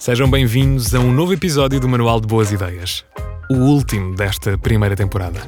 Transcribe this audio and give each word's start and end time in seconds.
Sejam 0.00 0.30
bem-vindos 0.30 0.94
a 0.94 0.98
um 0.98 1.12
novo 1.12 1.34
episódio 1.34 1.78
do 1.78 1.86
Manual 1.86 2.22
de 2.22 2.26
Boas 2.26 2.50
Ideias, 2.50 3.04
o 3.50 3.54
último 3.56 4.14
desta 4.14 4.56
primeira 4.56 4.96
temporada. 4.96 5.42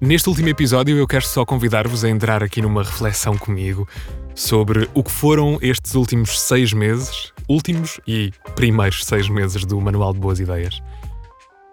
Neste 0.00 0.28
último 0.28 0.48
episódio, 0.48 0.96
eu 0.96 1.08
quero 1.08 1.26
só 1.26 1.44
convidar-vos 1.44 2.04
a 2.04 2.08
entrar 2.08 2.40
aqui 2.40 2.62
numa 2.62 2.84
reflexão 2.84 3.36
comigo 3.36 3.88
sobre 4.32 4.88
o 4.94 5.02
que 5.02 5.10
foram 5.10 5.58
estes 5.60 5.96
últimos 5.96 6.40
seis 6.40 6.72
meses, 6.72 7.32
últimos 7.48 7.98
e 8.06 8.30
primeiros 8.54 9.04
seis 9.04 9.28
meses 9.28 9.64
do 9.64 9.80
Manual 9.80 10.12
de 10.12 10.20
Boas 10.20 10.38
Ideias. 10.38 10.80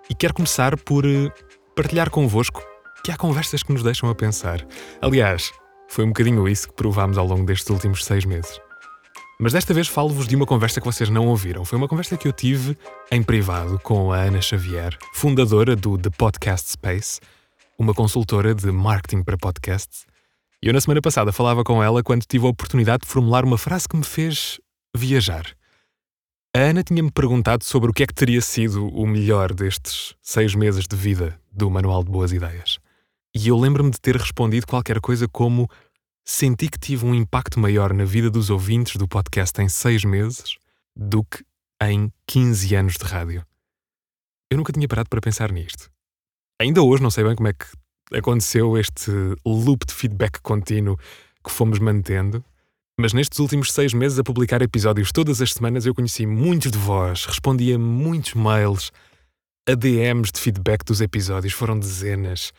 E 0.10 0.16
quero 0.16 0.34
começar 0.34 0.76
por 0.76 1.06
eh, 1.06 1.32
partilhar 1.76 2.10
convosco 2.10 2.64
que 3.04 3.12
há 3.12 3.16
conversas 3.16 3.62
que 3.62 3.72
nos 3.72 3.84
deixam 3.84 4.10
a 4.10 4.16
pensar. 4.16 4.66
Aliás, 5.04 5.52
foi 5.88 6.04
um 6.04 6.08
bocadinho 6.08 6.50
isso 6.50 6.68
que 6.68 6.74
provámos 6.74 7.20
ao 7.20 7.28
longo 7.28 7.46
destes 7.46 7.70
últimos 7.70 8.04
seis 8.04 8.26
meses. 8.26 8.60
Mas 9.38 9.52
desta 9.52 9.74
vez 9.74 9.90
falo-vos 9.90 10.30
de 10.30 10.36
uma 10.36 10.46
conversa 10.46 10.80
que 10.80 10.86
vocês 10.86 11.10
não 11.10 11.28
ouviram. 11.28 11.66
Foi 11.66 11.78
uma 11.78 11.90
conversa 11.90 12.16
que 12.16 12.26
eu 12.26 12.32
tive 12.32 12.78
em 13.12 13.21
privado 13.21 13.78
com 13.80 14.14
a 14.14 14.18
Ana 14.20 14.42
Xavier, 14.42 14.98
fundadora 15.14 15.76
do 15.76 15.98
The 15.98 16.10
Podcast 16.10 16.71
Space, 16.71 17.20
uma 17.78 17.93
consultora 17.93 18.56
de 18.56 18.71
marketing 18.71 19.24
para 19.24 19.38
podcasts. 19.38 20.06
E 20.64 20.68
eu, 20.68 20.74
na 20.74 20.79
semana 20.79 21.02
passada, 21.02 21.34
falava 21.34 21.66
com 21.66 21.84
ela 21.84 22.02
quando 22.02 22.24
tive 22.24 22.46
a 22.46 22.50
oportunidade 22.50 23.02
de 23.02 23.10
formular 23.10 23.43
uma 23.43 23.57
frase 23.57 23.90
que 23.90 23.98
me 23.98 24.06
fez 24.06 24.57
viajar. 24.96 25.46
A 26.56 26.60
Ana 26.60 26.82
tinha-me 26.82 27.12
perguntado 27.12 27.65
sobre 27.65 27.92
o 27.92 27.93
que 27.93 28.04
é 28.04 28.07
que 28.07 28.14
teria 28.14 28.40
sido 28.40 28.88
o 28.88 29.06
melhor 29.06 29.54
destes 29.54 30.15
seis 30.21 30.56
meses 30.56 30.88
de 30.88 30.96
vida 30.96 31.38
do 31.52 31.70
Manual 31.70 32.06
de 32.06 32.09
Boas 32.09 32.31
Ideias. 32.31 32.80
E 33.36 33.50
eu 33.50 33.58
lembro-me 33.58 33.92
de 33.92 34.00
ter 34.00 34.16
respondido 34.16 34.66
qualquer 34.66 35.02
coisa 35.02 35.28
como 35.28 35.70
senti 36.25 36.67
que 36.67 36.80
tive 36.80 37.06
um 37.06 37.14
impacto 37.14 37.59
maior 37.59 37.94
na 37.94 38.03
vida 38.03 38.31
dos 38.31 38.50
ouvintes 38.50 38.95
do 38.95 39.08
podcast 39.08 39.61
em 39.61 39.70
seis 39.70 40.03
meses 40.03 40.58
do 40.95 41.23
que 41.23 41.45
em 41.81 42.11
15 42.25 42.75
anos 42.75 42.94
de 42.95 43.06
rádio. 43.06 43.45
Eu 44.50 44.58
nunca 44.58 44.73
tinha 44.73 44.88
parado 44.88 45.09
para 45.09 45.22
pensar 45.22 45.52
nisto. 45.52 45.90
Ainda 46.59 46.81
hoje 46.81 47.03
não 47.03 47.12
sei 47.12 47.23
bem 47.23 47.36
como 47.36 47.48
é 47.48 47.53
que 47.53 47.66
aconteceu 48.14 48.78
este 48.78 49.12
loop 49.46 49.86
de 49.86 49.94
feedback 49.94 50.40
contínuo 50.42 50.98
que 51.44 51.52
fomos 51.52 51.78
mantendo, 51.78 52.44
mas 53.00 53.14
nestes 53.14 53.40
últimos 53.40 53.72
seis 53.72 53.94
meses 53.94 54.18
a 54.18 54.23
publicar 54.23 54.62
episódios 54.62 55.12
todas 55.12 55.42
as 55.42 55.53
semanas 55.53 55.86
eu 55.86 55.94
conheci 55.94 56.26
muitos 56.26 56.72
de 56.72 56.78
vós, 56.78 57.26
respondia 57.26 57.78
muitos 57.78 58.34
mails, 58.34 58.92
ADMs 59.68 60.31
de 60.31 60.40
feedback 60.40 60.84
dos 60.84 61.02
episódios, 61.02 61.53
foram 61.53 61.78
dezenas. 61.78 62.52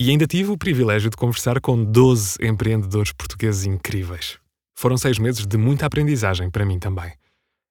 E 0.00 0.10
ainda 0.10 0.28
tive 0.28 0.52
o 0.52 0.56
privilégio 0.56 1.10
de 1.10 1.16
conversar 1.16 1.60
com 1.60 1.82
12 1.82 2.38
empreendedores 2.40 3.10
portugueses 3.10 3.64
incríveis. 3.64 4.38
Foram 4.78 4.96
seis 4.96 5.18
meses 5.18 5.44
de 5.44 5.56
muita 5.56 5.86
aprendizagem 5.86 6.48
para 6.48 6.64
mim 6.64 6.78
também. 6.78 7.12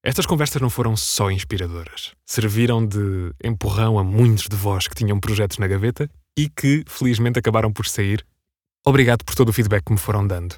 Estas 0.03 0.25
conversas 0.25 0.61
não 0.61 0.70
foram 0.70 0.98
só 0.98 1.31
inspiradoras. 1.31 2.11
Serviram 2.25 2.86
de 2.86 3.31
empurrão 3.42 3.98
a 3.98 4.03
muitos 4.03 4.50
de 4.50 4.58
vós 4.58 4.89
que 4.89 4.95
tinham 4.95 5.17
projetos 5.22 5.58
na 5.58 5.67
gaveta 5.67 6.09
e 6.38 6.50
que, 6.50 6.83
felizmente, 6.86 7.39
acabaram 7.39 7.72
por 7.72 7.88
sair. 7.88 8.25
Obrigado 8.86 9.23
por 9.23 9.33
todo 9.33 9.48
o 9.48 9.53
feedback 9.53 9.86
que 9.86 9.94
me 9.94 9.98
foram 9.98 10.28
dando. 10.28 10.55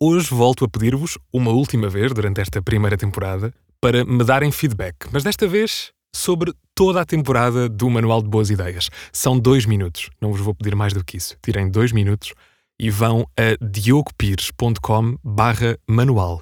Hoje 0.00 0.30
volto 0.30 0.64
a 0.64 0.68
pedir-vos, 0.70 1.18
uma 1.30 1.50
última 1.50 1.90
vez 1.90 2.14
durante 2.14 2.40
esta 2.40 2.62
primeira 2.62 2.96
temporada, 2.96 3.52
para 3.78 4.06
me 4.06 4.24
darem 4.24 4.50
feedback, 4.50 4.96
mas 5.12 5.22
desta 5.22 5.46
vez 5.46 5.92
sobre 6.16 6.54
toda 6.80 7.02
a 7.02 7.04
temporada 7.04 7.68
do 7.68 7.90
Manual 7.90 8.22
de 8.22 8.30
Boas 8.30 8.48
Ideias. 8.48 8.88
São 9.12 9.38
dois 9.38 9.66
minutos, 9.66 10.08
não 10.18 10.32
vos 10.32 10.40
vou 10.40 10.54
pedir 10.54 10.74
mais 10.74 10.94
do 10.94 11.04
que 11.04 11.18
isso. 11.18 11.36
Tirem 11.42 11.68
dois 11.70 11.92
minutos 11.92 12.32
e 12.80 12.88
vão 12.88 13.26
a 13.36 13.62
diogopires.com 13.62 15.18
barra 15.22 15.78
manual. 15.86 16.40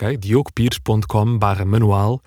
Okay? 0.00 0.16
diogopires.com 0.16 1.36
barra 1.36 1.66
manual 1.66 2.18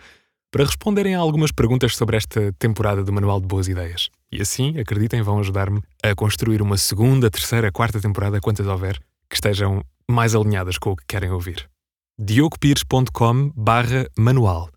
para 0.52 0.66
responderem 0.66 1.16
a 1.16 1.20
algumas 1.20 1.52
perguntas 1.52 1.96
sobre 1.96 2.18
esta 2.18 2.54
temporada 2.60 3.04
do 3.04 3.12
Manual 3.12 3.42
de 3.42 3.48
Boas 3.48 3.68
Ideias. 3.68 4.12
E 4.32 4.40
assim, 4.40 4.78
acreditem, 4.80 5.24
vão 5.24 5.40
ajudar-me 5.40 5.82
a 6.04 6.14
construir 6.14 6.62
uma 6.62 6.78
segunda, 6.78 7.28
terceira, 7.32 7.72
quarta 7.72 8.00
temporada, 8.00 8.40
quantas 8.40 8.68
houver, 8.68 9.00
que 9.28 9.36
estejam 9.36 9.84
mais 10.08 10.36
alinhadas 10.36 10.78
com 10.78 10.92
o 10.92 10.96
que 10.96 11.06
querem 11.08 11.32
ouvir. 11.32 11.68
diogopires.com 12.20 13.52
barra 13.56 14.08
manual. 14.16 14.70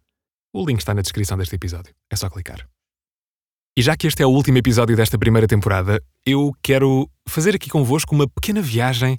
O 0.52 0.66
link 0.66 0.80
está 0.80 0.94
na 0.94 1.02
descrição 1.02 1.38
deste 1.38 1.54
episódio. 1.54 1.94
É 2.10 2.16
só 2.16 2.28
clicar. 2.28 2.66
E 3.80 3.82
já 3.82 3.96
que 3.96 4.06
este 4.06 4.22
é 4.22 4.26
o 4.26 4.28
último 4.28 4.58
episódio 4.58 4.94
desta 4.94 5.18
primeira 5.18 5.48
temporada, 5.48 6.02
eu 6.26 6.52
quero 6.62 7.08
fazer 7.26 7.54
aqui 7.54 7.70
convosco 7.70 8.14
uma 8.14 8.28
pequena 8.28 8.60
viagem 8.60 9.18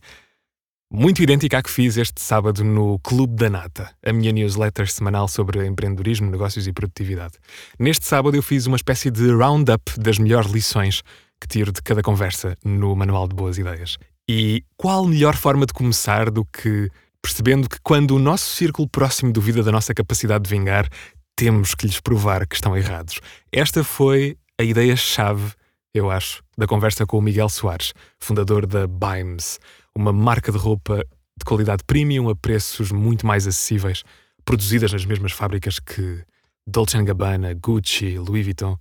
muito 0.93 1.19
idêntica 1.19 1.57
à 1.57 1.63
que 1.63 1.71
fiz 1.71 1.97
este 1.97 2.21
sábado 2.21 2.63
no 2.63 2.99
Clube 2.99 3.35
da 3.37 3.49
Nata, 3.49 3.89
a 4.05 4.13
minha 4.13 4.31
newsletter 4.31 4.87
semanal 4.87 5.27
sobre 5.27 5.65
empreendedorismo, 5.65 6.29
negócios 6.29 6.67
e 6.67 6.71
produtividade. 6.71 7.39
Neste 7.79 8.05
sábado 8.05 8.37
eu 8.37 8.43
fiz 8.43 8.67
uma 8.67 8.75
espécie 8.75 9.09
de 9.09 9.31
roundup 9.31 9.99
das 9.99 10.19
melhores 10.19 10.51
lições 10.51 11.01
que 11.41 11.47
tiro 11.47 11.71
de 11.71 11.81
cada 11.81 12.03
conversa 12.03 12.55
no 12.63 12.95
Manual 12.95 13.27
de 13.27 13.35
Boas 13.35 13.57
Ideias. 13.57 13.97
E 14.29 14.63
qual 14.77 15.07
melhor 15.07 15.35
forma 15.35 15.65
de 15.65 15.73
começar 15.73 16.29
do 16.29 16.45
que 16.45 16.87
percebendo 17.19 17.67
que 17.67 17.79
quando 17.81 18.11
o 18.11 18.19
nosso 18.19 18.45
círculo 18.45 18.87
próximo 18.87 19.33
duvida 19.33 19.63
da 19.63 19.71
nossa 19.71 19.91
capacidade 19.91 20.43
de 20.43 20.51
vingar, 20.51 20.87
temos 21.35 21.73
que 21.73 21.87
lhes 21.87 21.99
provar 21.99 22.45
que 22.45 22.53
estão 22.53 22.77
errados. 22.77 23.19
Esta 23.51 23.83
foi 23.83 24.37
a 24.61 24.63
ideia-chave, 24.63 25.53
eu 25.91 26.11
acho, 26.11 26.43
da 26.55 26.67
conversa 26.67 27.05
com 27.05 27.17
o 27.17 27.21
Miguel 27.21 27.49
Soares, 27.49 27.93
fundador 28.19 28.67
da 28.67 28.85
Bimes, 28.85 29.59
uma 29.95 30.13
marca 30.13 30.51
de 30.51 30.57
roupa 30.57 31.03
de 31.35 31.43
qualidade 31.43 31.83
premium 31.83 32.29
a 32.29 32.35
preços 32.35 32.91
muito 32.91 33.25
mais 33.25 33.47
acessíveis, 33.47 34.03
produzidas 34.45 34.93
nas 34.93 35.03
mesmas 35.03 35.31
fábricas 35.31 35.79
que 35.79 36.23
Dolce 36.67 37.01
Gabbana, 37.01 37.55
Gucci, 37.55 38.19
Louis 38.19 38.45
Vuitton. 38.45 38.77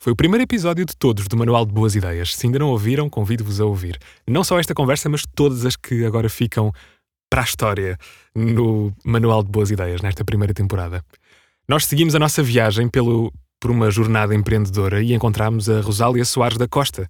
Foi 0.00 0.12
o 0.12 0.16
primeiro 0.16 0.42
episódio 0.42 0.84
de 0.84 0.96
todos 0.96 1.28
do 1.28 1.36
Manual 1.36 1.64
de 1.64 1.72
Boas 1.72 1.94
Ideias. 1.94 2.34
Se 2.34 2.46
ainda 2.46 2.58
não 2.58 2.70
ouviram, 2.70 3.08
convido-vos 3.08 3.60
a 3.60 3.64
ouvir. 3.64 4.00
Não 4.28 4.42
só 4.42 4.58
esta 4.58 4.74
conversa, 4.74 5.08
mas 5.08 5.22
todas 5.36 5.64
as 5.64 5.76
que 5.76 6.04
agora 6.04 6.28
ficam 6.28 6.72
para 7.30 7.42
a 7.42 7.44
história 7.44 7.96
no 8.34 8.92
Manual 9.04 9.44
de 9.44 9.50
Boas 9.50 9.70
Ideias, 9.70 10.02
nesta 10.02 10.24
primeira 10.24 10.52
temporada. 10.52 11.04
Nós 11.68 11.86
seguimos 11.86 12.16
a 12.16 12.18
nossa 12.18 12.42
viagem 12.42 12.88
pelo, 12.88 13.32
por 13.62 13.70
uma 13.70 13.92
jornada 13.92 14.34
empreendedora 14.34 15.00
e 15.00 15.14
encontramos 15.14 15.70
a 15.70 15.80
Rosália 15.80 16.24
Soares 16.24 16.58
da 16.58 16.66
Costa, 16.66 17.08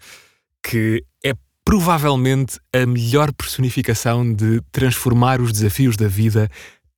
que 0.62 1.02
é 1.24 1.32
provavelmente 1.64 2.60
a 2.74 2.84
melhor 2.84 3.32
personificação 3.32 4.34
de 4.34 4.60
transformar 4.70 5.40
os 5.40 5.50
desafios 5.50 5.96
da 5.96 6.06
vida 6.06 6.50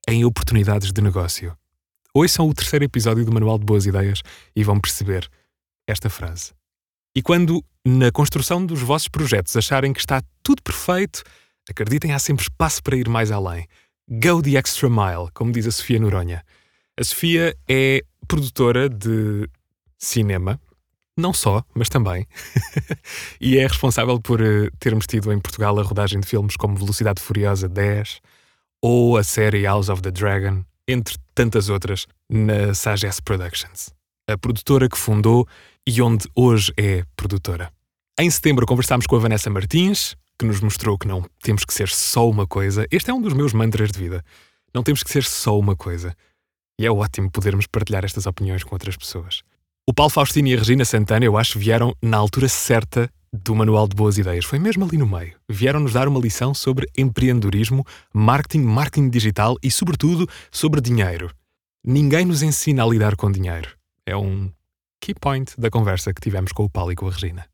em 0.09 0.25
oportunidades 0.25 0.93
de 0.93 1.01
negócio. 1.01 1.57
Ouçam 2.13 2.49
o 2.49 2.53
terceiro 2.53 2.85
episódio 2.85 3.25
do 3.25 3.33
Manual 3.33 3.57
de 3.57 3.65
Boas 3.65 3.87
Ideias 3.87 4.23
e 4.57 4.65
vão 4.65 4.81
perceber 4.81 5.31
esta 5.87 6.11
frase. 6.11 6.53
E 7.15 7.23
quando, 7.23 7.65
na 7.87 8.11
construção 8.11 8.67
dos 8.67 8.81
vossos 8.81 9.07
projetos, 9.07 9.57
acharem 9.57 9.93
que 9.93 10.01
está 10.01 10.21
tudo 10.43 10.63
perfeito, 10.65 11.23
acreditem, 11.71 12.13
há 12.13 12.19
sempre 12.19 12.43
espaço 12.43 12.83
para 12.83 12.97
ir 12.97 13.09
mais 13.09 13.31
além. 13.31 13.69
Go 14.11 14.43
the 14.43 14.59
extra 14.59 14.91
mile, 14.91 15.29
como 15.33 15.53
diz 15.53 15.65
a 15.69 15.71
Sofia 15.71 16.01
Noronha. 16.01 16.43
A 16.99 17.03
Sofia 17.03 17.57
é 17.69 18.05
produtora 18.25 18.89
de 18.89 19.49
cinema, 19.99 20.61
não 21.17 21.33
só, 21.33 21.65
mas 21.75 21.89
também, 21.89 22.27
e 23.41 23.59
é 23.59 23.67
responsável 23.67 24.21
por 24.21 24.41
uh, 24.41 24.71
termos 24.79 25.07
tido 25.07 25.33
em 25.33 25.39
Portugal 25.39 25.79
a 25.79 25.83
rodagem 25.83 26.21
de 26.21 26.27
filmes 26.27 26.57
como 26.57 26.77
Velocidade 26.77 27.23
Furiosa 27.23 27.69
10 27.69 28.21
ou 28.83 29.17
a 29.17 29.23
série 29.23 29.63
House 29.63 29.89
of 29.89 30.03
the 30.03 30.11
Dragon, 30.11 30.65
entre 30.87 31.17
tantas 31.35 31.69
outras, 31.69 32.07
na 32.29 32.75
Sagesse 32.75 33.23
Productions, 33.23 33.91
a 34.29 34.37
produtora 34.37 34.89
que 34.89 34.99
fundou 34.99 35.47
e 35.87 36.03
onde 36.03 36.29
hoje 36.35 36.73
é 36.77 37.05
produtora. 37.17 37.73
Em 38.19 38.31
setembro 38.31 38.67
conversámos 38.67 39.07
com 39.07 39.17
a 39.17 39.19
Vanessa 39.19 39.51
Martins, 39.51 40.17
que 40.39 40.45
nos 40.45 40.61
mostrou 40.61 40.99
que 40.99 41.07
não 41.07 41.25
temos 41.43 41.65
que 41.65 41.73
ser 41.73 41.89
só 41.89 42.29
uma 42.29 42.47
coisa. 42.47 42.87
Este 42.91 43.11
é 43.11 43.15
um 43.15 43.21
dos 43.21 43.33
meus 43.33 43.53
mantras 43.53 43.91
de 43.91 43.99
vida. 43.99 44.25
Não 44.73 44.83
temos 44.83 45.03
que 45.03 45.11
ser 45.11 45.25
só 45.25 45.59
uma 45.59 45.77
coisa. 45.77 46.17
E 46.79 46.87
é 46.87 46.91
ótimo 46.91 47.31
podermos 47.31 47.67
partilhar 47.67 48.05
estas 48.05 48.27
opiniões 48.27 48.65
com 48.65 48.75
outras 48.75 48.97
pessoas. 48.97 49.43
O 49.87 49.93
Paulo 49.93 50.11
Faustino 50.11 50.49
e 50.49 50.55
a 50.55 50.59
Regina 50.59 50.85
Santana, 50.85 51.25
eu 51.25 51.37
acho, 51.37 51.59
vieram 51.59 51.95
na 52.03 52.17
altura 52.17 52.49
certa 52.49 53.11
do 53.33 53.55
Manual 53.55 53.87
de 53.87 53.95
Boas 53.95 54.17
Ideias. 54.17 54.45
Foi 54.45 54.59
mesmo 54.59 54.85
ali 54.85 54.97
no 54.97 55.07
meio. 55.07 55.35
Vieram-nos 55.49 55.93
dar 55.93 56.09
uma 56.09 56.21
lição 56.21 56.55
sobre 56.55 56.89
empreendedorismo, 56.97 57.85
marketing, 58.13 58.63
marketing 58.63 59.11
digital 59.11 59.57
e, 59.63 59.71
sobretudo, 59.71 60.29
sobre 60.51 60.81
dinheiro. 60.81 61.31
Ninguém 61.85 62.25
nos 62.25 62.43
ensina 62.43 62.83
a 62.83 62.87
lidar 62.87 63.15
com 63.15 63.31
dinheiro. 63.31 63.69
É 64.07 64.17
um 64.17 64.51
key 65.01 65.15
point 65.15 65.53
da 65.59 65.69
conversa 65.69 66.15
que 66.15 66.21
tivemos 66.21 66.53
com 66.53 66.65
o 66.65 66.71
Paulo 66.71 66.93
e 66.93 66.97
com 66.97 67.07
a 67.07 67.11
Regina. 67.11 67.45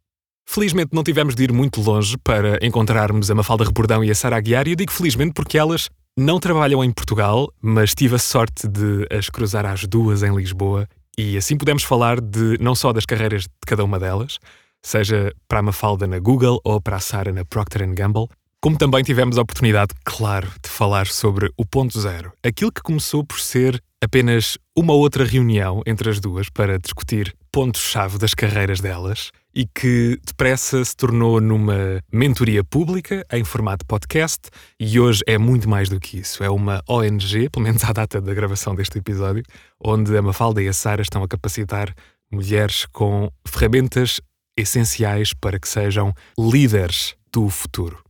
Felizmente 0.47 0.91
não 0.93 1.03
tivemos 1.03 1.35
de 1.35 1.45
ir 1.45 1.53
muito 1.53 1.81
longe 1.81 2.17
para 2.19 2.65
encontrarmos 2.65 3.31
a 3.31 3.35
Mafalda 3.35 3.65
Rebordão 3.65 4.05
e 4.05 4.11
a 4.11 4.15
Sara 4.15 4.37
Aguiar, 4.37 4.67
e 4.67 4.73
eu 4.73 4.77
digo 4.77 4.93
felizmente 4.93 5.33
porque 5.33 5.57
elas 5.59 5.89
não 6.19 6.39
trabalham 6.39 6.83
em 6.83 6.91
Portugal, 6.91 7.53
mas 7.61 7.95
tive 7.95 8.17
a 8.17 8.19
sorte 8.19 8.69
de 8.69 9.07
as 9.11 9.29
cruzar 9.31 9.65
às 9.65 9.87
duas 9.87 10.23
em 10.23 10.35
Lisboa 10.35 10.89
e 11.17 11.37
assim 11.37 11.57
pudemos 11.57 11.83
falar 11.83 12.21
de 12.21 12.57
não 12.61 12.75
só 12.75 12.93
das 12.93 13.07
carreiras 13.07 13.43
de 13.43 13.51
cada 13.67 13.85
uma 13.85 13.99
delas, 13.99 14.39
seja 14.83 15.33
para 15.49 15.59
a 15.61 15.63
Mafalda 15.63 16.07
na 16.07 16.19
Google 16.19 16.61
ou 16.65 16.81
para 16.81 16.97
a 16.97 17.01
Sara 17.01 17.33
na 17.33 17.45
Procter 17.45 17.87
Gamble, 17.95 18.29
Como 18.63 18.77
também 18.77 19.03
tivemos 19.03 19.39
a 19.39 19.41
oportunidade, 19.41 19.95
claro, 20.05 20.47
de 20.63 20.69
falar 20.69 21.07
sobre 21.07 21.51
o 21.57 21.65
ponto 21.65 21.99
zero, 21.99 22.31
aquilo 22.45 22.71
que 22.71 22.83
começou 22.83 23.25
por 23.25 23.41
ser 23.41 23.83
apenas 24.03 24.59
uma 24.77 24.93
outra 24.93 25.25
reunião 25.25 25.83
entre 25.87 26.11
as 26.11 26.21
duas 26.21 26.51
para 26.51 26.79
discutir 26.79 27.35
pontos-chave 27.51 28.19
das 28.19 28.35
carreiras 28.35 28.81
delas 28.81 29.31
e 29.55 29.67
que 29.67 30.19
depressa 30.25 30.85
se 30.85 30.97
tornou 30.97 31.41
numa 31.41 32.03
mentoria 32.13 32.63
pública 32.63 33.25
em 33.33 33.45
formato 33.45 33.85
podcast 33.85 34.49
e 34.79 34.99
hoje 35.01 35.23
é 35.27 35.39
muito 35.39 35.69
mais 35.69 35.89
do 35.89 35.99
que 35.99 36.19
isso. 36.19 36.43
É 36.43 36.51
uma 36.51 36.83
ONG, 36.89 37.49
pelo 37.51 37.65
menos 37.65 37.83
à 37.85 37.93
data 37.93 38.21
da 38.21 38.33
gravação 38.35 38.75
deste 38.75 38.99
episódio, 38.99 39.43
onde 39.83 40.17
a 40.17 40.23
Mafalda 40.23 40.63
e 40.63 40.69
a 40.69 40.73
Sara 40.73 41.03
estão 41.03 41.23
a 41.23 41.29
capacitar 41.29 41.95
mulheres 42.31 42.87
com 42.93 43.31
ferramentas 43.47 44.21
essenciais 44.57 45.33
para 45.35 45.59
que 45.59 45.69
sejam 45.69 46.13
líderes 46.39 47.15
do 47.33 47.49
futuro. 47.49 48.03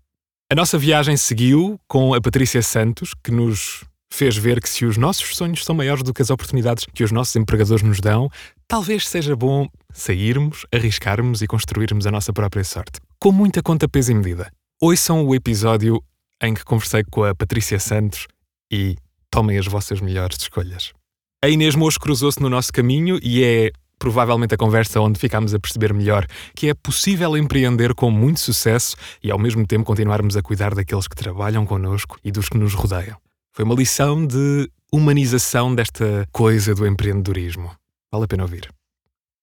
A 0.51 0.55
nossa 0.55 0.77
viagem 0.77 1.17
seguiu 1.17 1.79
com 1.87 2.13
a 2.13 2.21
Patrícia 2.21 2.61
Santos, 2.61 3.15
que 3.15 3.31
nos 3.31 3.85
fez 4.13 4.37
ver 4.37 4.61
que 4.61 4.69
se 4.69 4.85
os 4.85 4.97
nossos 4.97 5.37
sonhos 5.37 5.65
são 5.65 5.75
maiores 5.75 6.03
do 6.03 6.13
que 6.13 6.23
as 6.23 6.31
oportunidades 6.31 6.85
que 6.93 7.05
os 7.05 7.13
nossos 7.13 7.35
empregadores 7.37 7.83
nos 7.83 8.01
dão, 8.01 8.31
talvez 8.67 9.09
seja 9.09 9.37
bom 9.37 9.69
sairmos, 9.93 10.67
arriscarmos 10.73 11.43
e 11.43 11.47
construirmos 11.47 12.07
a 12.07 12.11
nossa 12.11 12.33
própria 12.33 12.65
sorte. 12.65 13.01
Com 13.19 13.33
muita 13.33 13.63
conta, 13.63 13.89
peso 13.89 14.13
e 14.13 14.15
medida. 14.15 14.51
Ouçam 14.81 15.25
o 15.25 15.35
episódio 15.35 16.03
em 16.43 16.55
que 16.55 16.65
conversei 16.65 17.05
com 17.11 17.25
a 17.25 17.35
Patrícia 17.35 17.79
Santos 17.79 18.27
e 18.71 18.97
tomem 19.31 19.59
as 19.59 19.67
vossas 19.67 20.01
melhores 20.01 20.39
escolhas. 20.41 20.93
A 21.43 21.49
Inês 21.49 21.75
Mocho 21.75 22.01
cruzou-se 22.01 22.41
no 22.41 22.51
nosso 22.51 22.73
caminho 22.73 23.19
e 23.23 23.43
é 23.43 23.73
provavelmente 23.99 24.55
a 24.55 24.59
conversa 24.59 25.01
onde 25.01 25.21
ficámos 25.21 25.55
a 25.55 25.61
perceber 25.61 25.93
melhor 25.93 26.27
que 26.55 26.69
é 26.69 26.75
possível 26.75 27.37
empreender 27.37 27.95
com 27.95 28.11
muito 28.11 28.41
sucesso 28.41 28.97
e 29.23 29.31
ao 29.31 29.39
mesmo 29.39 29.67
tempo 29.67 29.85
continuarmos 29.85 30.37
a 30.37 30.43
cuidar 30.43 30.75
daqueles 30.75 31.07
que 31.07 31.15
trabalham 31.15 31.67
connosco 31.67 32.19
e 32.25 32.33
dos 32.33 32.49
que 32.49 32.57
nos 32.57 32.73
rodeiam. 32.73 33.17
Foi 33.61 33.65
uma 33.67 33.75
lição 33.75 34.27
de 34.27 34.71
humanização 34.91 35.75
desta 35.75 36.27
coisa 36.33 36.75
do 36.75 36.87
empreendedorismo. 36.87 37.71
Vale 38.11 38.25
a 38.25 38.27
pena 38.27 38.45
ouvir. 38.45 38.73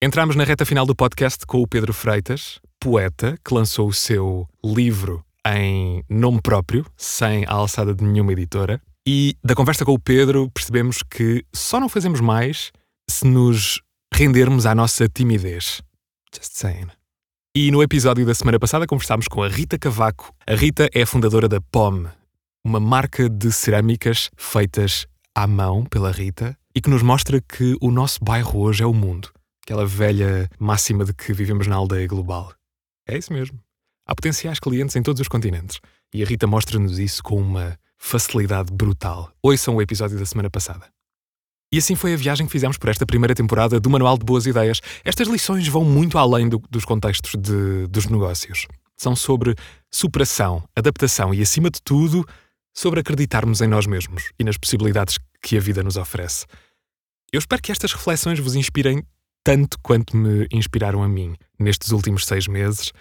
Entramos 0.02 0.36
na 0.36 0.44
reta 0.44 0.66
final 0.66 0.88
do 0.88 0.96
podcast 0.96 1.46
com 1.46 1.62
o 1.62 1.68
Pedro 1.68 1.94
Freitas, 1.94 2.60
poeta, 2.80 3.38
que 3.46 3.54
lançou 3.54 3.88
o 3.88 3.94
seu 3.94 4.48
livro 4.66 5.24
em 5.46 6.04
nome 6.10 6.42
próprio, 6.42 6.84
sem 6.98 7.46
a 7.46 7.52
alçada 7.52 7.94
de 7.94 8.04
nenhuma 8.04 8.32
editora. 8.32 8.82
E 9.08 9.36
da 9.44 9.54
conversa 9.54 9.86
com 9.86 9.94
o 9.94 10.00
Pedro 10.00 10.50
percebemos 10.50 11.04
que 11.04 11.46
só 11.54 11.80
não 11.80 11.88
fazemos 11.88 12.20
mais 12.20 12.72
se 13.08 13.24
nos 13.28 13.84
rendermos 14.12 14.66
à 14.66 14.74
nossa 14.74 15.08
timidez. 15.08 15.80
Just 16.36 16.54
saying. 16.56 16.88
E 17.56 17.70
no 17.70 17.84
episódio 17.84 18.26
da 18.26 18.34
semana 18.34 18.60
passada 18.60 18.88
conversámos 18.88 19.28
com 19.28 19.44
a 19.44 19.48
Rita 19.48 19.78
Cavaco. 19.78 20.34
A 20.48 20.56
Rita 20.56 20.90
é 20.92 21.04
a 21.04 21.06
fundadora 21.06 21.48
da 21.48 21.62
POM, 21.62 22.08
uma 22.68 22.82
marca 22.82 23.30
de 23.30 23.50
cerâmicas 23.50 24.30
feitas 24.36 25.08
à 25.34 25.48
mão 25.48 25.86
pela 25.86 26.12
Rita 26.12 26.58
e 26.76 26.82
que 26.82 26.90
nos 26.90 27.02
mostra 27.02 27.40
que 27.40 27.78
o 27.80 27.90
nosso 27.90 28.20
bairro 28.22 28.60
hoje 28.60 28.84
é 28.84 28.86
o 28.86 28.94
mundo. 28.94 29.30
Aquela 29.64 29.86
velha 29.86 30.50
máxima 30.60 31.06
de 31.06 31.14
que 31.14 31.32
vivemos 31.32 31.66
na 31.66 31.78
aldeia 31.78 32.06
global. 32.06 32.54
É 33.08 33.18
isso 33.18 33.32
mesmo. 33.32 33.58
Há 34.06 34.14
potenciais 34.14 34.60
clientes 34.60 34.98
em 34.98 35.02
todos 35.02 35.22
os 35.22 35.30
continentes. 35.30 35.80
E 36.14 36.22
a 36.22 36.26
Rita 36.26 36.46
mostra-nos 36.46 37.00
isso 37.00 37.24
com 37.24 37.40
uma 37.40 37.80
facilidade 37.98 38.70
brutal. 38.74 39.32
Ouçam 39.42 39.78
o 39.78 39.82
episódio 39.82 40.20
da 40.20 40.26
semana 40.26 40.50
passada. 40.50 40.88
E 41.72 41.78
assim 41.78 41.96
foi 41.96 42.14
a 42.14 42.18
viagem 42.18 42.46
que 42.46 42.52
fizemos 42.52 42.78
por 42.78 42.90
esta 42.90 43.06
primeira 43.06 43.34
temporada 43.34 43.80
do 43.80 43.90
Manual 43.90 44.18
de 44.18 44.26
Boas 44.26 44.46
Ideias. 44.46 44.82
Estas 45.06 45.30
lições 45.30 45.66
vão 45.70 45.86
muito 45.86 46.18
além 46.18 46.50
do, 46.50 46.62
dos 46.70 46.84
contextos 46.84 47.32
de, 47.36 47.88
dos 47.88 48.08
negócios. 48.08 48.68
São 48.98 49.16
sobre 49.16 49.56
superação, 49.90 50.68
adaptação 50.76 51.34
e, 51.34 51.42
acima 51.42 51.70
de 51.70 51.82
tudo, 51.82 52.26
sobre 52.78 53.00
acreditarmos 53.00 53.60
em 53.60 53.68
nós 53.68 53.88
mesmos 53.88 54.32
e 54.38 54.44
nas 54.44 54.56
possibilidades 54.56 55.18
que 55.42 55.58
a 55.58 55.60
vida 55.60 55.82
nos 55.82 55.98
oferece. 55.98 56.46
Eu 57.34 57.40
espero 57.40 57.60
que 57.60 57.72
estas 57.72 57.92
reflexões 57.92 58.40
vos 58.40 58.54
inspirem 58.54 59.04
tanto 59.44 59.80
quanto 59.82 60.16
me 60.16 60.48
inspiraram 60.54 61.02
a 61.02 61.08
mim 61.08 61.36
nestes 61.58 61.92
últimos 61.92 62.26
seis 62.26 62.48
meses 62.48 62.92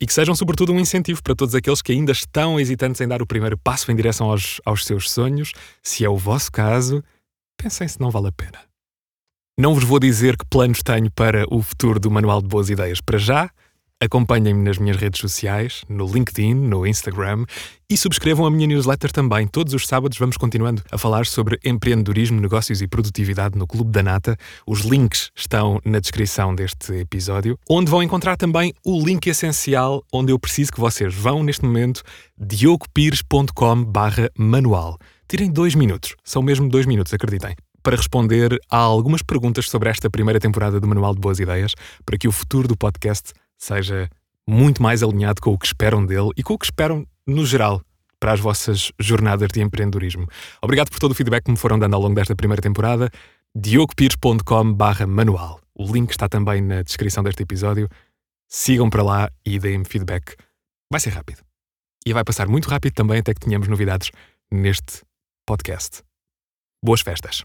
e 0.00 0.06
que 0.06 0.14
sejam, 0.14 0.34
sobretudo, 0.34 0.72
um 0.72 0.80
incentivo 0.80 1.22
para 1.22 1.34
todos 1.34 1.54
aqueles 1.54 1.82
que 1.82 1.92
ainda 1.92 2.12
estão 2.12 2.58
hesitantes 2.58 3.02
em 3.02 3.08
dar 3.08 3.20
o 3.20 3.26
primeiro 3.26 3.58
passo 3.58 3.92
em 3.92 3.96
direção 3.96 4.30
aos, 4.30 4.62
aos 4.64 4.86
seus 4.86 5.10
sonhos. 5.10 5.52
Se 5.82 6.04
é 6.04 6.08
o 6.08 6.16
vosso 6.16 6.50
caso, 6.50 7.04
pensem 7.56 7.86
se 7.86 8.00
não 8.00 8.10
vale 8.10 8.28
a 8.28 8.32
pena. 8.32 8.58
Não 9.58 9.74
vos 9.74 9.84
vou 9.84 9.98
dizer 9.98 10.38
que 10.38 10.46
planos 10.46 10.82
tenho 10.82 11.10
para 11.10 11.44
o 11.52 11.60
futuro 11.60 12.00
do 12.00 12.10
Manual 12.10 12.40
de 12.40 12.48
Boas 12.48 12.70
Ideias 12.70 13.00
para 13.00 13.18
já. 13.18 13.50
Acompanhem-me 14.00 14.62
nas 14.62 14.78
minhas 14.78 14.96
redes 14.96 15.20
sociais, 15.20 15.82
no 15.88 16.06
LinkedIn, 16.06 16.54
no 16.54 16.86
Instagram 16.86 17.44
e 17.90 17.96
subscrevam 17.96 18.46
a 18.46 18.50
minha 18.50 18.68
newsletter 18.68 19.10
também. 19.10 19.48
Todos 19.48 19.74
os 19.74 19.88
sábados 19.88 20.16
vamos 20.16 20.36
continuando 20.36 20.84
a 20.92 20.96
falar 20.96 21.26
sobre 21.26 21.58
empreendedorismo, 21.64 22.40
negócios 22.40 22.80
e 22.80 22.86
produtividade 22.86 23.58
no 23.58 23.66
Clube 23.66 23.90
da 23.90 24.00
Nata. 24.00 24.36
Os 24.64 24.82
links 24.82 25.32
estão 25.34 25.80
na 25.84 25.98
descrição 25.98 26.54
deste 26.54 26.92
episódio, 26.92 27.58
onde 27.68 27.90
vão 27.90 28.00
encontrar 28.00 28.36
também 28.36 28.72
o 28.84 29.04
link 29.04 29.26
essencial 29.26 30.04
onde 30.12 30.30
eu 30.30 30.38
preciso 30.38 30.70
que 30.70 30.78
vocês 30.78 31.12
vão 31.12 31.42
neste 31.42 31.64
momento, 31.64 32.04
diogopires.com/manual. 32.38 34.96
Tirem 35.26 35.50
dois 35.50 35.74
minutos, 35.74 36.14
são 36.22 36.40
mesmo 36.40 36.68
dois 36.68 36.86
minutos, 36.86 37.12
acreditem, 37.12 37.56
para 37.82 37.96
responder 37.96 38.60
a 38.70 38.76
algumas 38.76 39.22
perguntas 39.22 39.68
sobre 39.68 39.90
esta 39.90 40.08
primeira 40.08 40.38
temporada 40.38 40.78
do 40.78 40.86
Manual 40.86 41.16
de 41.16 41.20
Boas 41.20 41.40
Ideias, 41.40 41.74
para 42.06 42.16
que 42.16 42.28
o 42.28 42.32
futuro 42.32 42.68
do 42.68 42.76
podcast 42.76 43.32
seja 43.58 44.08
muito 44.46 44.82
mais 44.82 45.02
alinhado 45.02 45.42
com 45.42 45.52
o 45.52 45.58
que 45.58 45.66
esperam 45.66 46.06
dele 46.06 46.30
e 46.36 46.42
com 46.42 46.54
o 46.54 46.58
que 46.58 46.64
esperam 46.64 47.06
no 47.26 47.44
geral 47.44 47.82
para 48.18 48.32
as 48.32 48.40
vossas 48.40 48.90
jornadas 48.98 49.48
de 49.52 49.60
empreendedorismo. 49.60 50.26
Obrigado 50.62 50.90
por 50.90 50.98
todo 50.98 51.12
o 51.12 51.14
feedback 51.14 51.44
que 51.44 51.50
me 51.50 51.56
foram 51.56 51.78
dando 51.78 51.94
ao 51.94 52.00
longo 52.00 52.14
desta 52.14 52.34
primeira 52.34 52.62
temporada. 52.62 53.10
diogopires.com/manual. 53.54 55.60
O 55.74 55.92
link 55.92 56.10
está 56.10 56.28
também 56.28 56.60
na 56.60 56.82
descrição 56.82 57.22
deste 57.22 57.42
episódio. 57.42 57.88
Sigam 58.48 58.88
para 58.88 59.02
lá 59.02 59.30
e 59.44 59.58
deem-me 59.58 59.84
feedback. 59.84 60.34
Vai 60.90 61.00
ser 61.00 61.10
rápido. 61.10 61.42
E 62.06 62.12
vai 62.12 62.24
passar 62.24 62.48
muito 62.48 62.68
rápido 62.68 62.94
também 62.94 63.18
até 63.18 63.34
que 63.34 63.40
tenhamos 63.40 63.68
novidades 63.68 64.10
neste 64.50 65.02
podcast. 65.46 66.02
Boas 66.82 67.02
festas! 67.02 67.44